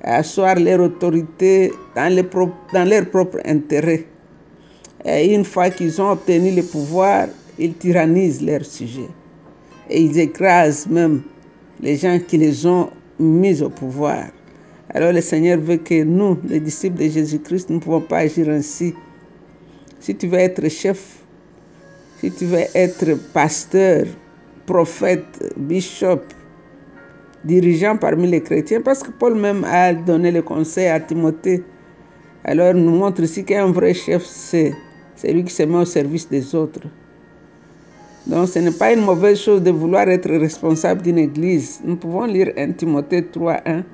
à 0.02 0.16
asseoir 0.16 0.54
leur 0.54 0.80
autorité 0.80 1.72
dans, 1.94 2.24
dans 2.72 2.88
leur 2.88 3.06
propre 3.10 3.38
intérêt. 3.44 4.06
Et 5.04 5.34
une 5.34 5.44
fois 5.44 5.68
qu'ils 5.68 6.00
ont 6.00 6.12
obtenu 6.12 6.52
le 6.52 6.62
pouvoir, 6.62 7.26
ils 7.58 7.74
tyrannisent 7.74 8.42
leurs 8.42 8.64
sujets. 8.64 9.10
Et 9.90 10.00
ils 10.00 10.18
écrasent 10.18 10.86
même 10.86 11.22
les 11.80 11.96
gens 11.96 12.18
qui 12.26 12.38
les 12.38 12.64
ont 12.66 12.88
mis 13.18 13.60
au 13.60 13.68
pouvoir. 13.68 14.24
Alors 14.94 15.12
le 15.12 15.20
Seigneur 15.22 15.58
veut 15.58 15.78
que 15.78 16.02
nous, 16.04 16.38
les 16.46 16.60
disciples 16.60 16.98
de 16.98 17.08
Jésus-Christ, 17.08 17.70
ne 17.70 17.78
pouvons 17.78 18.02
pas 18.02 18.18
agir 18.18 18.48
ainsi. 18.50 18.94
Si 20.00 20.14
tu 20.14 20.26
veux 20.26 20.38
être 20.38 20.68
chef, 20.68 21.22
si 22.20 22.30
tu 22.30 22.44
veux 22.44 22.64
être 22.74 23.14
pasteur, 23.32 24.04
prophète, 24.66 25.54
bishop, 25.56 26.20
dirigeant 27.44 27.96
parmi 27.96 28.28
les 28.28 28.42
chrétiens, 28.42 28.82
parce 28.82 29.02
que 29.02 29.10
Paul 29.10 29.34
même 29.34 29.64
a 29.64 29.94
donné 29.94 30.30
le 30.30 30.42
conseil 30.42 30.88
à 30.88 31.00
Timothée. 31.00 31.62
Alors 32.44 32.74
nous 32.74 32.90
montre 32.90 33.22
ici 33.22 33.44
qu'un 33.44 33.70
vrai 33.72 33.94
chef, 33.94 34.24
c'est 34.24 34.74
celui 35.16 35.44
qui 35.44 35.54
se 35.54 35.62
met 35.62 35.78
au 35.78 35.84
service 35.86 36.28
des 36.28 36.54
autres. 36.54 36.82
Donc 38.26 38.48
ce 38.48 38.58
n'est 38.58 38.72
pas 38.72 38.92
une 38.92 39.04
mauvaise 39.04 39.40
chose 39.40 39.62
de 39.62 39.70
vouloir 39.70 40.08
être 40.08 40.30
responsable 40.30 41.02
d'une 41.02 41.18
église. 41.18 41.80
Nous 41.82 41.96
pouvons 41.96 42.24
lire 42.24 42.52
1 42.56 42.72
Timothée 42.72 43.24
3, 43.24 43.62
1. 43.64 43.84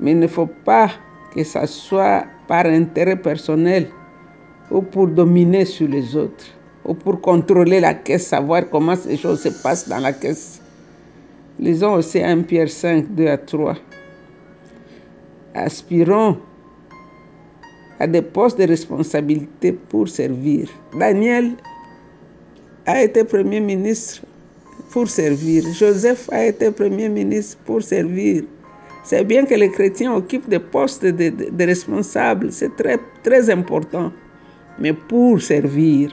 Mais 0.00 0.12
il 0.12 0.18
ne 0.18 0.26
faut 0.26 0.48
pas 0.64 0.90
que 1.34 1.42
ça 1.44 1.66
soit 1.66 2.24
par 2.48 2.66
intérêt 2.66 3.16
personnel 3.16 3.88
ou 4.70 4.82
pour 4.82 5.08
dominer 5.08 5.64
sur 5.64 5.88
les 5.88 6.16
autres 6.16 6.46
ou 6.84 6.94
pour 6.94 7.20
contrôler 7.20 7.80
la 7.80 7.94
caisse, 7.94 8.28
savoir 8.28 8.68
comment 8.70 8.94
ces 8.96 9.16
choses 9.16 9.42
se 9.42 9.48
passent 9.62 9.88
dans 9.88 9.98
la 9.98 10.12
caisse. 10.12 10.60
Lisons 11.58 11.94
aussi 11.94 12.22
1 12.22 12.42
Pierre 12.42 12.68
5, 12.68 13.06
2 13.14 13.26
à 13.26 13.38
3. 13.38 13.74
Aspirons 15.54 16.36
à 17.98 18.06
des 18.06 18.22
postes 18.22 18.58
de 18.58 18.66
responsabilité 18.66 19.72
pour 19.72 20.08
servir. 20.08 20.68
Daniel 20.98 21.52
a 22.84 23.02
été 23.02 23.24
Premier 23.24 23.60
ministre 23.60 24.22
pour 24.90 25.08
servir. 25.08 25.64
Joseph 25.72 26.28
a 26.30 26.44
été 26.44 26.70
Premier 26.70 27.08
ministre 27.08 27.58
pour 27.64 27.82
servir. 27.82 28.44
C'est 29.06 29.22
bien 29.22 29.44
que 29.44 29.54
les 29.54 29.70
chrétiens 29.70 30.12
occupent 30.12 30.48
des 30.48 30.58
postes 30.58 31.04
de, 31.04 31.64
responsables, 31.64 32.50
c'est 32.50 32.74
très, 32.74 32.98
très 33.22 33.48
important, 33.50 34.10
mais 34.80 34.92
pour 34.92 35.40
servir, 35.40 36.10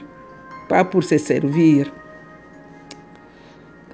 pas 0.68 0.84
pour 0.84 1.02
se 1.02 1.18
servir. 1.18 1.92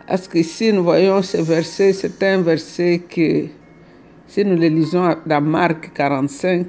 Parce 0.07 0.29
que 0.29 0.43
si 0.43 0.71
nous 0.71 0.85
voyons 0.85 1.23
ce 1.23 1.39
verset, 1.39 1.95
c'est 1.95 2.23
un 2.23 2.43
verset 2.43 3.01
que, 3.09 3.47
si 4.27 4.45
nous 4.45 4.59
le 4.59 4.69
lisons 4.69 5.17
dans 5.25 5.41
Marc 5.41 5.95
45, 5.95 6.67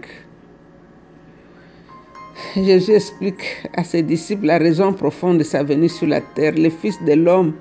Jésus 2.55 2.93
explique 2.93 3.67
à 3.75 3.83
ses 3.83 4.03
disciples 4.03 4.45
la 4.45 4.57
raison 4.57 4.93
profonde 4.93 5.39
de 5.39 5.43
sa 5.43 5.63
venue 5.63 5.89
sur 5.89 6.07
la 6.07 6.21
terre. 6.21 6.53
Le 6.55 6.69
Fils 6.69 6.97
de 7.03 7.11
l'homme, 7.11 7.55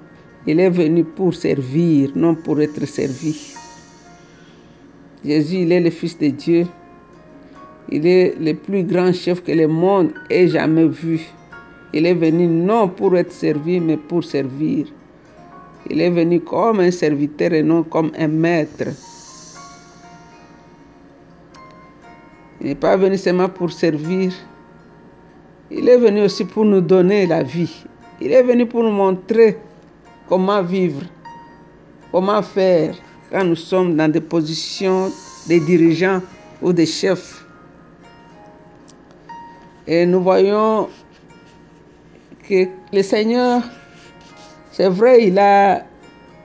il 0.46 0.60
est 0.60 0.70
venu 0.70 1.02
pour 1.02 1.34
servir, 1.34 2.12
non 2.14 2.36
pour 2.36 2.60
être 2.60 2.86
servi. 2.86 3.56
Jésus, 5.24 5.58
il 5.62 5.72
est 5.72 5.80
le 5.80 5.90
Fils 5.90 6.18
de 6.18 6.28
Dieu. 6.28 6.66
Il 7.90 8.06
est 8.06 8.36
le 8.38 8.54
plus 8.54 8.84
grand 8.84 9.12
chef 9.12 9.42
que 9.42 9.52
le 9.52 9.68
monde 9.68 10.12
ait 10.30 10.48
jamais 10.48 10.86
vu. 10.86 11.20
Il 11.92 12.06
est 12.06 12.14
venu 12.14 12.46
non 12.46 12.88
pour 12.88 13.16
être 13.16 13.32
servi, 13.32 13.80
mais 13.80 13.96
pour 13.96 14.24
servir. 14.24 14.86
Il 15.88 16.00
est 16.00 16.10
venu 16.10 16.40
comme 16.40 16.80
un 16.80 16.90
serviteur 16.90 17.52
et 17.52 17.62
non 17.62 17.82
comme 17.82 18.12
un 18.18 18.28
maître. 18.28 18.84
Il 22.60 22.68
n'est 22.68 22.74
pas 22.74 22.96
venu 22.96 23.16
seulement 23.16 23.48
pour 23.48 23.72
servir, 23.72 24.32
il 25.70 25.88
est 25.88 25.96
venu 25.96 26.22
aussi 26.22 26.44
pour 26.44 26.64
nous 26.64 26.82
donner 26.82 27.26
la 27.26 27.42
vie. 27.42 27.84
Il 28.20 28.32
est 28.32 28.42
venu 28.42 28.66
pour 28.66 28.82
nous 28.82 28.90
montrer 28.90 29.56
comment 30.28 30.62
vivre, 30.62 31.00
comment 32.12 32.42
faire 32.42 32.94
quand 33.30 33.44
nous 33.44 33.56
sommes 33.56 33.96
dans 33.96 34.10
des 34.10 34.20
positions 34.20 35.10
de 35.48 35.58
dirigeants 35.64 36.20
ou 36.62 36.72
de 36.72 36.84
chefs. 36.84 37.44
Et 39.86 40.06
nous 40.06 40.22
voyons 40.22 40.88
que 42.48 42.66
le 42.92 43.02
Seigneur, 43.02 43.62
c'est 44.72 44.88
vrai, 44.88 45.26
il 45.26 45.38
a 45.38 45.84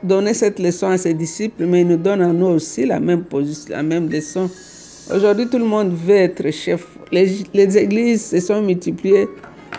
donné 0.03 0.33
cette 0.33 0.59
leçon 0.59 0.89
à 0.89 0.97
ses 0.97 1.13
disciples, 1.13 1.65
mais 1.65 1.81
il 1.81 1.87
nous 1.87 1.97
donne 1.97 2.21
à 2.21 2.31
nous 2.31 2.47
aussi 2.47 2.85
la 2.85 2.99
même, 2.99 3.23
la 3.69 3.83
même 3.83 4.09
leçon. 4.09 4.49
Aujourd'hui, 5.13 5.47
tout 5.47 5.57
le 5.57 5.65
monde 5.65 5.93
veut 5.93 6.15
être 6.15 6.51
chef. 6.51 6.85
Les, 7.11 7.43
les, 7.53 7.77
églises 7.77 8.25
se 8.25 8.39
sont 8.39 8.61
multipliées, 8.61 9.27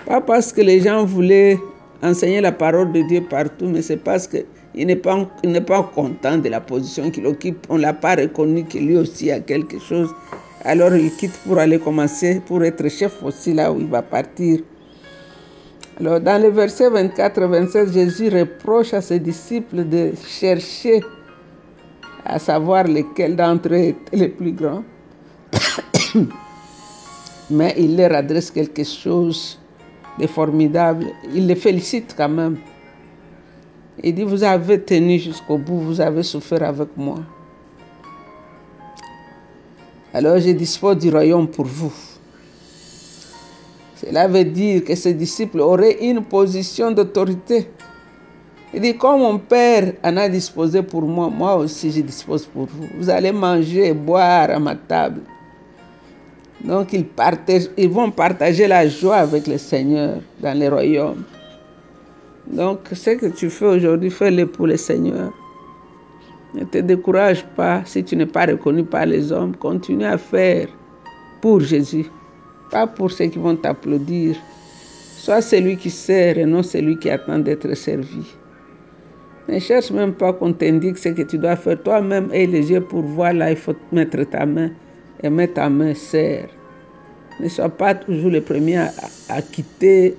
pas 0.06 0.20
parce 0.20 0.52
que 0.52 0.60
les 0.60 0.80
gens 0.80 1.04
voulaient 1.04 1.58
enseigner 2.02 2.40
la 2.40 2.52
parole 2.52 2.92
de 2.92 3.02
Dieu 3.02 3.22
partout, 3.28 3.66
mais 3.66 3.82
c'est 3.82 3.96
parce 3.96 4.28
qu'il 4.76 4.86
n'est 4.86 5.60
pas, 5.60 5.82
content 5.94 6.36
de 6.38 6.48
la 6.48 6.60
position 6.60 7.10
qu'il 7.10 7.26
occupe. 7.26 7.66
On 7.70 7.76
ne 7.76 7.82
l'a 7.82 7.94
pas 7.94 8.14
reconnu 8.14 8.64
que 8.64 8.78
lui 8.78 8.96
aussi 8.96 9.30
a 9.30 9.40
quelque 9.40 9.78
chose. 9.78 10.10
Alors 10.64 10.94
il 10.94 11.14
quitte 11.16 11.38
pour 11.46 11.58
aller 11.58 11.78
commencer, 11.78 12.42
pour 12.44 12.62
être 12.62 12.88
chef 12.88 13.22
aussi 13.22 13.54
là 13.54 13.72
où 13.72 13.80
il 13.80 13.86
va 13.86 14.02
partir. 14.02 14.60
Alors 15.98 16.20
dans 16.20 16.42
le 16.42 16.50
verset 16.50 16.90
24-27, 16.90 17.92
Jésus 17.92 18.28
reproche 18.28 18.92
à 18.92 19.00
ses 19.00 19.18
disciples 19.18 19.88
de 19.88 20.12
chercher 20.26 21.00
à 22.24 22.38
savoir 22.38 22.84
lesquels 22.84 23.36
d'entre 23.36 23.72
eux 23.72 23.76
étaient 23.76 24.16
les 24.16 24.28
plus 24.28 24.52
grands. 24.52 24.84
Mais 27.50 27.74
il 27.78 27.96
leur 27.96 28.12
adresse 28.12 28.50
quelque 28.50 28.82
chose 28.84 29.58
de 30.18 30.26
formidable. 30.26 31.06
Il 31.32 31.46
les 31.46 31.54
félicite 31.54 32.14
quand 32.16 32.28
même. 32.28 32.56
Il 34.02 34.14
dit, 34.14 34.22
vous 34.22 34.44
avez 34.44 34.80
tenu 34.80 35.18
jusqu'au 35.18 35.58
bout, 35.58 35.78
vous 35.78 36.00
avez 36.00 36.22
souffert 36.22 36.62
avec 36.62 36.88
moi. 36.96 37.18
Alors 40.12 40.38
je 40.38 40.50
dispose 40.50 40.98
du 40.98 41.10
royaume 41.10 41.48
pour 41.48 41.66
vous. 41.66 41.92
Cela 43.96 44.28
veut 44.28 44.44
dire 44.44 44.84
que 44.84 44.94
ses 44.94 45.14
disciples 45.14 45.60
auraient 45.60 45.98
une 46.00 46.22
position 46.22 46.90
d'autorité. 46.90 47.68
Il 48.74 48.80
dit, 48.80 48.96
comme 48.96 49.20
mon 49.20 49.38
Père 49.38 49.94
en 50.04 50.16
a 50.16 50.28
disposé 50.28 50.82
pour 50.82 51.02
moi, 51.02 51.30
moi 51.30 51.56
aussi 51.56 51.90
je 51.90 52.02
dispose 52.02 52.46
pour 52.46 52.66
vous. 52.66 52.86
Vous 52.98 53.08
allez 53.08 53.32
manger 53.32 53.88
et 53.88 53.94
boire 53.94 54.50
à 54.50 54.58
ma 54.58 54.74
table. 54.74 55.22
Donc 56.62 56.92
ils, 56.92 57.04
partagent, 57.04 57.68
ils 57.76 57.88
vont 57.88 58.10
partager 58.10 58.66
la 58.66 58.88
joie 58.88 59.16
avec 59.16 59.46
le 59.46 59.58
Seigneur 59.58 60.20
dans 60.40 60.58
le 60.58 60.68
royaume. 60.68 61.24
Donc 62.48 62.80
ce 62.92 63.10
que 63.10 63.26
tu 63.26 63.50
fais 63.50 63.66
aujourd'hui, 63.66 64.10
fais-le 64.10 64.46
pour 64.46 64.66
le 64.66 64.76
Seigneur. 64.76 65.32
Ne 66.54 66.64
te 66.64 66.78
décourage 66.78 67.44
pas 67.56 67.82
si 67.84 68.04
tu 68.04 68.16
n'es 68.16 68.26
pas 68.26 68.46
reconnu 68.46 68.84
par 68.84 69.04
les 69.06 69.32
hommes. 69.32 69.56
Continue 69.56 70.04
à 70.04 70.16
faire 70.16 70.68
pour 71.42 71.60
Jésus, 71.60 72.06
pas 72.70 72.86
pour 72.86 73.10
ceux 73.10 73.26
qui 73.26 73.38
vont 73.38 73.56
t'applaudir. 73.56 74.36
Sois 75.16 75.40
celui 75.40 75.76
qui 75.76 75.90
sert 75.90 76.38
et 76.38 76.44
non 76.46 76.62
celui 76.62 76.98
qui 76.98 77.10
attend 77.10 77.40
d'être 77.40 77.74
servi. 77.74 78.24
Ne 79.48 79.58
cherche 79.58 79.90
même 79.90 80.12
pas 80.12 80.32
qu'on 80.32 80.52
t'indique 80.52 80.98
ce 80.98 81.10
que 81.10 81.22
tu 81.22 81.38
dois 81.38 81.56
faire. 81.56 81.82
Toi-même, 81.82 82.28
aie 82.32 82.46
les 82.46 82.70
yeux 82.70 82.80
pour 82.80 83.02
voir 83.02 83.32
là, 83.32 83.50
il 83.50 83.56
faut 83.56 83.74
mettre 83.92 84.22
ta 84.24 84.46
main 84.46 84.70
et 85.22 85.30
mettre 85.30 85.54
ta 85.54 85.68
main, 85.68 85.94
serre. 85.94 86.48
Ne 87.40 87.48
sois 87.48 87.68
pas 87.68 87.94
toujours 87.94 88.30
le 88.30 88.40
premier 88.40 88.78
à, 88.78 88.92
à 89.28 89.42
quitter 89.42 90.16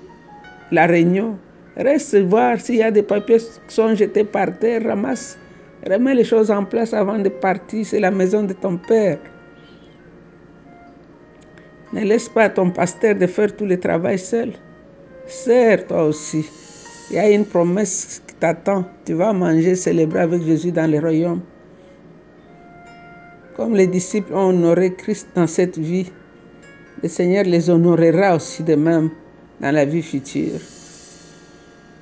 la 0.71 0.85
réunion. 0.85 1.37
Reste 1.77 2.15
voir 2.23 2.59
s'il 2.59 2.77
y 2.77 2.83
a 2.83 2.89
des 2.89 3.03
papiers 3.03 3.37
qui 3.37 3.75
sont 3.75 3.93
jetés 3.93 4.23
par 4.23 4.57
terre, 4.57 4.83
ramasse. 4.83 5.37
Remets 5.87 6.15
les 6.15 6.23
choses 6.23 6.49
en 6.49 6.65
place 6.65 6.91
avant 6.91 7.19
de 7.19 7.29
partir. 7.29 7.85
C'est 7.85 7.99
la 7.99 8.09
maison 8.09 8.41
de 8.43 8.53
ton 8.53 8.77
Père. 8.77 9.19
Ne 11.93 12.01
laisse 12.01 12.29
pas 12.29 12.49
ton 12.49 12.71
pasteur 12.71 13.13
de 13.15 13.27
faire 13.27 13.55
tout 13.55 13.65
le 13.65 13.79
travail 13.79 14.17
seul. 14.17 14.53
Sers 15.27 15.85
toi 15.85 16.05
aussi. 16.05 16.45
Il 17.11 17.15
y 17.15 17.19
a 17.19 17.29
une 17.29 17.45
promesse 17.45 18.23
qui 18.25 18.33
t'attend. 18.35 18.83
Tu 19.05 19.13
vas 19.13 19.31
manger, 19.31 19.75
célébrer 19.75 20.21
avec 20.21 20.41
Jésus 20.41 20.71
dans 20.71 20.89
le 20.89 20.99
royaume. 20.99 21.41
Comme 23.55 23.75
les 23.75 23.87
disciples 23.87 24.33
ont 24.33 24.49
honoré 24.49 24.93
Christ 24.95 25.27
dans 25.35 25.47
cette 25.47 25.77
vie, 25.77 26.11
le 27.03 27.07
Seigneur 27.07 27.43
les 27.43 27.69
honorera 27.69 28.35
aussi 28.35 28.63
de 28.63 28.75
même 28.75 29.11
dans 29.61 29.71
la 29.71 29.85
vie 29.85 30.01
future. 30.01 30.59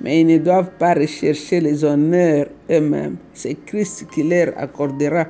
Mais 0.00 0.20
ils 0.20 0.26
ne 0.26 0.38
doivent 0.38 0.70
pas 0.78 0.94
rechercher 0.94 1.60
les 1.60 1.84
honneurs 1.84 2.46
eux-mêmes. 2.70 3.16
C'est 3.32 3.56
Christ 3.66 4.06
qui 4.12 4.22
leur 4.22 4.48
accordera. 4.56 5.26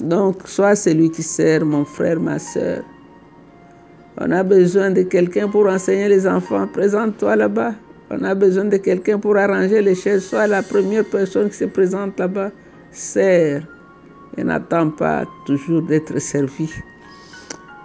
Donc, 0.00 0.46
sois 0.46 0.76
celui 0.76 1.10
qui 1.10 1.22
sert, 1.22 1.64
mon 1.64 1.84
frère, 1.84 2.20
ma 2.20 2.38
soeur. 2.38 2.82
On 4.20 4.30
a 4.30 4.42
besoin 4.42 4.90
de 4.90 5.02
quelqu'un 5.02 5.48
pour 5.48 5.66
enseigner 5.66 6.08
les 6.08 6.26
enfants. 6.26 6.66
Présente-toi 6.66 7.36
là-bas. 7.36 7.74
On 8.10 8.22
a 8.24 8.34
besoin 8.34 8.64
de 8.64 8.76
quelqu'un 8.76 9.18
pour 9.18 9.36
arranger 9.36 9.82
les 9.82 9.94
chaises. 9.94 10.24
Soit 10.24 10.46
la 10.46 10.62
première 10.62 11.04
personne 11.04 11.50
qui 11.50 11.56
se 11.56 11.64
présente 11.64 12.18
là-bas, 12.18 12.50
sert 12.90 13.66
et 14.36 14.44
n'attend 14.44 14.90
pas 14.90 15.24
toujours 15.46 15.82
d'être 15.82 16.18
servi. 16.20 16.70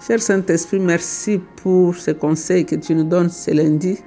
Cher 0.06 0.22
Saint-Esprit, 0.22 0.80
merci 0.80 1.40
pour 1.62 1.96
ce 1.96 2.12
conseil 2.12 2.66
que 2.66 2.76
tu 2.76 2.94
nous 2.94 3.06
donnes 3.06 3.30
ce 3.30 3.52
lundi. 3.52 3.98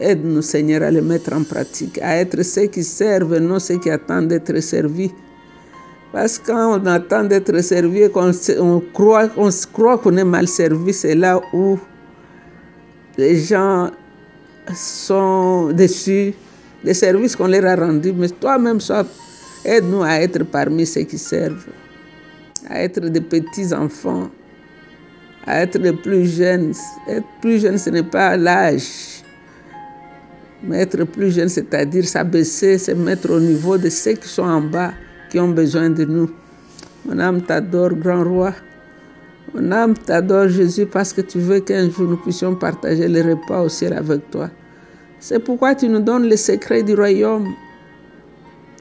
Aide-nous, 0.00 0.42
Seigneur, 0.42 0.82
à 0.82 0.90
les 0.90 1.00
mettre 1.00 1.32
en 1.32 1.42
pratique, 1.42 1.98
à 1.98 2.16
être 2.18 2.42
ceux 2.44 2.66
qui 2.66 2.84
servent, 2.84 3.38
non 3.38 3.58
ceux 3.58 3.78
qui 3.78 3.90
attendent 3.90 4.28
d'être 4.28 4.60
servis. 4.60 5.10
Parce 6.12 6.38
que 6.38 6.46
quand 6.46 6.80
on 6.80 6.86
attend 6.86 7.24
d'être 7.24 7.60
servi 7.62 8.02
et 8.02 8.10
qu'on 8.10 8.30
on 8.60 8.80
croit, 8.92 9.28
on 9.36 9.50
croit 9.72 9.98
qu'on 9.98 10.16
est 10.16 10.24
mal 10.24 10.46
servi, 10.46 10.92
c'est 10.92 11.14
là 11.14 11.40
où 11.52 11.78
les 13.16 13.40
gens 13.40 13.90
sont 14.74 15.72
déçus 15.72 16.32
des 16.84 16.94
services 16.94 17.34
qu'on 17.34 17.48
leur 17.48 17.64
a 17.66 17.74
rendus. 17.74 18.12
Mais 18.12 18.28
toi-même, 18.28 18.78
aide-nous 19.64 20.02
à 20.02 20.20
être 20.20 20.44
parmi 20.44 20.86
ceux 20.86 21.02
qui 21.02 21.18
servent, 21.18 21.66
à 22.70 22.82
être 22.82 23.00
des 23.00 23.20
petits 23.20 23.74
enfants, 23.74 24.30
à 25.44 25.62
être 25.62 25.78
les 25.78 25.92
plus 25.92 26.24
jeunes. 26.24 26.72
Être 27.08 27.26
plus 27.42 27.60
jeune, 27.60 27.78
ce 27.78 27.90
n'est 27.90 28.02
pas 28.02 28.36
l'âge. 28.36 29.24
Mais 30.62 30.82
être 30.82 31.04
plus 31.04 31.30
jeune, 31.30 31.48
c'est-à-dire 31.48 32.06
s'abaisser, 32.06 32.78
se 32.78 32.92
mettre 32.92 33.30
au 33.30 33.40
niveau 33.40 33.78
de 33.78 33.88
ceux 33.88 34.14
qui 34.14 34.28
sont 34.28 34.42
en 34.42 34.60
bas 34.60 34.92
qui 35.30 35.38
ont 35.38 35.48
besoin 35.48 35.90
de 35.90 36.04
nous. 36.04 36.30
Mon 37.04 37.18
âme 37.18 37.42
t'adore, 37.42 37.94
grand 37.94 38.24
roi. 38.24 38.52
Mon 39.54 39.70
âme 39.70 39.94
t'adore, 39.94 40.48
Jésus, 40.48 40.86
parce 40.86 41.12
que 41.12 41.20
tu 41.20 41.38
veux 41.38 41.60
qu'un 41.60 41.88
jour 41.90 42.08
nous 42.08 42.16
puissions 42.16 42.54
partager 42.54 43.08
le 43.08 43.22
repas 43.22 43.62
au 43.62 43.68
ciel 43.68 43.92
avec 43.92 44.30
toi. 44.30 44.50
C'est 45.20 45.38
pourquoi 45.38 45.74
tu 45.74 45.88
nous 45.88 46.00
donnes 46.00 46.24
les 46.24 46.36
secrets 46.36 46.82
du 46.82 46.94
royaume. 46.94 47.48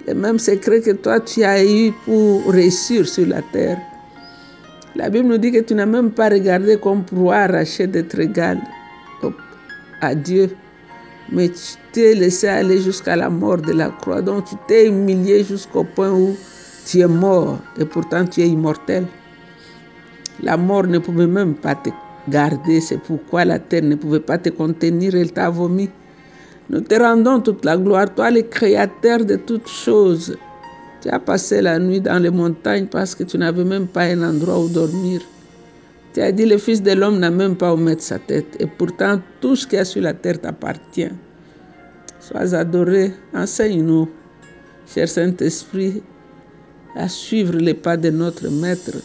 Les 0.07 0.13
mêmes 0.13 0.39
secrets 0.39 0.81
que 0.81 0.91
toi 0.91 1.19
tu 1.19 1.43
as 1.43 1.63
eu 1.63 1.91
pour 2.05 2.51
réussir 2.51 3.07
sur 3.07 3.27
la 3.27 3.41
terre. 3.53 3.77
La 4.95 5.09
Bible 5.09 5.27
nous 5.27 5.37
dit 5.37 5.51
que 5.51 5.59
tu 5.59 5.75
n'as 5.75 5.85
même 5.85 6.11
pas 6.11 6.29
regardé 6.29 6.77
comme 6.77 7.03
pour 7.03 7.33
arracher 7.33 7.87
d'être 7.87 8.17
égal 8.19 8.59
à 10.01 10.15
Dieu 10.15 10.49
mais 11.31 11.49
tu 11.49 11.75
t'es 11.91 12.13
laissé 12.13 12.47
aller 12.47 12.79
jusqu'à 12.81 13.15
la 13.15 13.29
mort 13.29 13.57
de 13.57 13.73
la 13.73 13.89
croix. 13.89 14.21
Donc 14.21 14.45
tu 14.45 14.55
t'es 14.67 14.87
humilié 14.87 15.43
jusqu'au 15.43 15.83
point 15.83 16.11
où 16.11 16.35
tu 16.85 16.99
es 16.99 17.07
mort 17.07 17.59
et 17.77 17.85
pourtant 17.85 18.25
tu 18.25 18.41
es 18.41 18.47
immortel. 18.47 19.05
La 20.41 20.55
mort 20.55 20.87
ne 20.87 20.99
pouvait 20.99 21.27
même 21.27 21.55
pas 21.55 21.75
te 21.75 21.89
garder, 22.29 22.79
c'est 22.81 22.99
pourquoi 22.99 23.45
la 23.45 23.59
terre 23.59 23.83
ne 23.83 23.95
pouvait 23.95 24.19
pas 24.19 24.37
te 24.37 24.49
contenir, 24.49 25.15
elle 25.15 25.31
t'a 25.31 25.49
vomi. 25.49 25.89
Nous 26.69 26.81
te 26.81 26.95
rendons 26.95 27.39
toute 27.39 27.63
la 27.65 27.77
gloire, 27.77 28.13
toi 28.13 28.29
le 28.29 28.41
créateur 28.41 29.25
de 29.25 29.35
toutes 29.35 29.67
choses. 29.67 30.37
Tu 31.01 31.09
as 31.09 31.19
passé 31.19 31.61
la 31.61 31.79
nuit 31.79 32.01
dans 32.01 32.21
les 32.21 32.29
montagnes 32.29 32.87
parce 32.87 33.15
que 33.15 33.23
tu 33.23 33.37
n'avais 33.37 33.63
même 33.63 33.87
pas 33.87 34.03
un 34.03 34.21
endroit 34.21 34.59
où 34.59 34.67
dormir. 34.67 35.21
Tu 36.17 36.23
as 36.23 36.31
dit, 36.31 36.47
le 36.47 36.57
Fils 36.57 36.81
de 36.81 36.93
l'homme 36.93 37.19
n'a 37.19 37.29
même 37.29 37.55
pas 37.55 37.75
où 37.75 37.77
mettre 37.77 38.01
sa 38.01 38.17
tête. 38.17 38.57
Et 38.59 38.65
pourtant, 38.65 39.21
tout 39.39 39.55
ce 39.55 39.67
qui 39.67 39.75
est 39.75 39.85
sur 39.85 40.01
la 40.01 40.15
terre 40.15 40.41
t'appartient. 40.41 41.11
Sois 42.19 42.55
adoré, 42.55 43.13
enseigne-nous, 43.35 44.09
cher 44.87 45.07
Saint-Esprit, 45.07 46.01
à 46.95 47.07
suivre 47.07 47.55
les 47.57 47.75
pas 47.75 47.97
de 47.97 48.09
notre 48.09 48.49
Maître, 48.49 48.97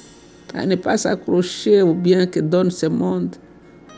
à 0.54 0.64
ne 0.64 0.75
pas 0.75 0.97
s'accrocher 0.97 1.83
aux 1.83 1.92
biens 1.92 2.25
que 2.25 2.40
donne 2.40 2.71
ce 2.71 2.87
monde, 2.87 3.37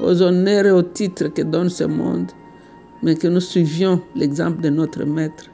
aux 0.00 0.20
honneurs 0.20 0.66
et 0.66 0.72
aux 0.72 0.82
titres 0.82 1.28
que 1.28 1.42
donne 1.42 1.68
ce 1.68 1.84
monde, 1.84 2.32
mais 3.04 3.14
que 3.14 3.28
nous 3.28 3.38
suivions 3.38 4.02
l'exemple 4.16 4.60
de 4.60 4.70
notre 4.70 5.04
Maître. 5.04 5.44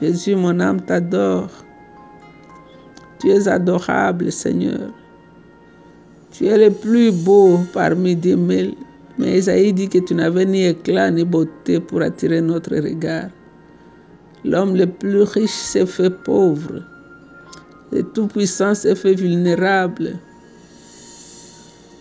Jésus, 0.00 0.36
mon 0.36 0.58
âme 0.58 0.80
t'adore. 0.80 1.50
Tu 3.20 3.28
es 3.28 3.46
adorable, 3.46 4.32
Seigneur. 4.32 4.88
Tu 6.32 6.46
es 6.46 6.56
le 6.56 6.70
plus 6.70 7.12
beau 7.12 7.60
parmi 7.72 8.16
des 8.16 8.36
mille. 8.36 8.74
Mais 9.18 9.38
Isaïe 9.38 9.72
dit 9.72 9.88
que 9.88 9.98
tu 9.98 10.14
n'avais 10.14 10.46
ni 10.46 10.64
éclat 10.64 11.10
ni 11.10 11.24
beauté 11.24 11.78
pour 11.78 12.00
attirer 12.00 12.40
notre 12.40 12.74
regard. 12.76 13.28
L'homme 14.44 14.74
le 14.74 14.86
plus 14.86 15.22
riche 15.22 15.50
s'est 15.50 15.86
fait 15.86 16.10
pauvre. 16.10 16.82
Le 17.92 18.02
Tout-Puissant 18.02 18.74
s'est 18.74 18.94
fait 18.94 19.14
vulnérable. 19.14 20.18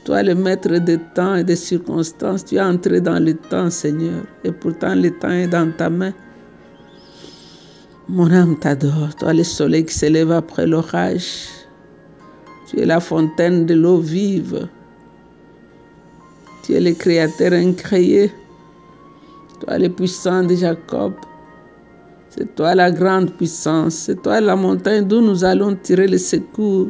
Toi, 0.05 0.23
le 0.23 0.33
maître 0.33 0.77
des 0.77 0.97
temps 1.13 1.35
et 1.35 1.43
des 1.43 1.57
circonstances, 1.57 2.45
tu 2.45 2.55
es 2.55 2.61
entré 2.61 3.01
dans 3.01 3.19
le 3.19 3.33
temps, 3.35 3.69
Seigneur. 3.69 4.23
Et 4.45 4.51
pourtant, 4.51 4.95
le 4.95 5.11
temps 5.11 5.29
est 5.29 5.47
dans 5.47 5.69
ta 5.71 5.89
main. 5.89 6.13
Mon 8.07 8.31
âme 8.31 8.57
t'adore. 8.57 9.13
Toi, 9.19 9.33
le 9.33 9.43
soleil 9.43 9.85
qui 9.85 9.93
s'élève 9.93 10.31
après 10.31 10.65
l'orage. 10.65 11.60
Tu 12.71 12.79
es 12.79 12.85
la 12.85 13.01
fontaine 13.01 13.65
de 13.65 13.73
l'eau 13.73 13.97
vive. 13.97 14.69
Tu 16.63 16.71
es 16.71 16.79
le 16.79 16.93
créateur 16.93 17.51
incréé. 17.51 18.31
Toi 19.59 19.77
le 19.77 19.89
puissant 19.89 20.43
de 20.43 20.55
Jacob. 20.55 21.11
C'est 22.29 22.55
toi 22.55 22.73
la 22.73 22.89
grande 22.89 23.33
puissance. 23.33 23.95
C'est 23.95 24.21
toi 24.21 24.39
la 24.39 24.55
montagne 24.55 25.05
d'où 25.05 25.19
nous 25.19 25.43
allons 25.43 25.75
tirer 25.75 26.07
le 26.07 26.17
secours. 26.17 26.87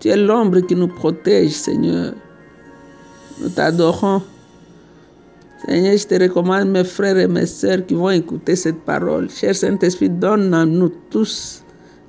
Tu 0.00 0.08
es 0.08 0.18
l'ombre 0.18 0.60
qui 0.60 0.76
nous 0.76 0.88
protège, 0.88 1.52
Seigneur. 1.52 2.12
Nous 3.40 3.48
t'adorons. 3.48 4.20
Seigneur, 5.66 5.96
je 5.96 6.06
te 6.06 6.22
recommande 6.22 6.68
mes 6.68 6.84
frères 6.84 7.16
et 7.16 7.26
mes 7.26 7.46
sœurs 7.46 7.86
qui 7.86 7.94
vont 7.94 8.10
écouter 8.10 8.54
cette 8.54 8.80
parole. 8.84 9.30
Cher 9.30 9.56
Saint-Esprit, 9.56 10.10
donne 10.10 10.52
à 10.52 10.66
nous 10.66 10.92
tous 11.08 11.64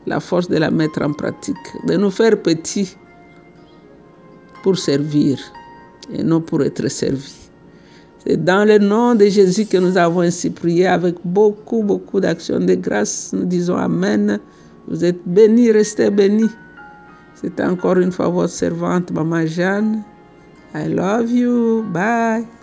la 0.08 0.20
force 0.20 0.48
de 0.48 0.58
la 0.58 0.72
mettre 0.72 1.02
en 1.04 1.14
pratique, 1.14 1.68
de 1.86 1.96
nous 1.98 2.10
faire 2.10 2.42
petits 2.42 2.96
pour 4.64 4.78
servir 4.78 5.38
et 6.12 6.24
non 6.24 6.42
pour 6.42 6.64
être 6.64 6.88
servis. 6.88 7.50
C'est 8.26 8.44
dans 8.44 8.66
le 8.68 8.78
nom 8.80 9.16
de 9.16 9.26
Jésus 9.26 9.66
que 9.66 9.78
nous 9.78 9.98
avons 9.98 10.22
ainsi 10.22 10.50
prié 10.50 10.88
avec 10.88 11.16
beaucoup, 11.24 11.84
beaucoup 11.84 12.20
d'actions 12.20 12.60
de 12.60 12.76
grâce. 12.76 13.32
Nous 13.34 13.46
disons 13.46 13.76
Amen. 13.76 14.40
Vous 14.88 15.04
êtes 15.04 15.22
bénis, 15.26 15.72
restez 15.72 16.10
bénis. 16.10 16.50
C'est 17.36 17.60
encore 17.62 17.98
une 17.98 18.12
fois 18.12 18.30
votre 18.30 18.54
servante, 18.54 19.12
Maman 19.12 19.46
Jeanne. 19.46 20.04
I 20.74 20.88
love 20.88 21.30
you. 21.30 21.84
Bye. 21.94 22.57